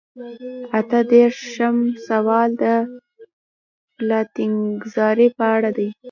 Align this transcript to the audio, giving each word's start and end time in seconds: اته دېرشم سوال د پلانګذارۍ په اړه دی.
اته 0.77 0.99
دېرشم 1.11 1.77
سوال 2.07 2.49
د 2.61 2.63
پلانګذارۍ 3.95 5.27
په 5.37 5.43
اړه 5.55 5.69
دی. 5.77 5.89